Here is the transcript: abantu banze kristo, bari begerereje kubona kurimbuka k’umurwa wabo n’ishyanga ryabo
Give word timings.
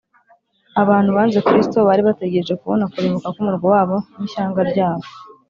abantu 0.81 1.09
banze 1.17 1.39
kristo, 1.47 1.77
bari 1.87 2.01
begerereje 2.07 2.53
kubona 2.61 2.89
kurimbuka 2.91 3.27
k’umurwa 3.33 3.65
wabo 3.73 3.97
n’ishyanga 4.19 4.61
ryabo 4.71 5.07